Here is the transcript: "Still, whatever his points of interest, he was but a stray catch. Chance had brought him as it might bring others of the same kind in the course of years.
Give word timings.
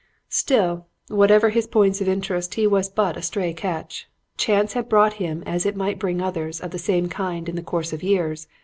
"Still, 0.29 0.87
whatever 1.09 1.51
his 1.51 1.67
points 1.67 2.01
of 2.01 2.09
interest, 2.09 2.55
he 2.55 2.65
was 2.65 2.89
but 2.89 3.17
a 3.17 3.21
stray 3.21 3.53
catch. 3.53 4.09
Chance 4.35 4.73
had 4.73 4.89
brought 4.89 5.13
him 5.21 5.43
as 5.45 5.63
it 5.63 5.75
might 5.75 5.99
bring 5.99 6.23
others 6.23 6.59
of 6.59 6.71
the 6.71 6.79
same 6.79 7.07
kind 7.07 7.47
in 7.47 7.55
the 7.55 7.61
course 7.61 7.93
of 7.93 8.01
years. 8.01 8.47